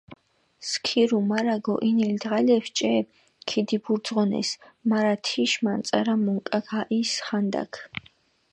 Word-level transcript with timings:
სქირუ, 0.69 1.17
მარა 1.29 1.55
გოჸინილ 1.65 2.13
დღალეფს 2.23 2.69
ჭე 2.77 2.93
ქიდიბურძღონეს, 3.47 4.49
მარა 4.89 5.15
თიშ 5.25 5.51
მანწარა 5.65 6.15
მონკაქ 6.25 6.67
აჸის 6.79 7.11
ხანდაქ. 7.25 7.71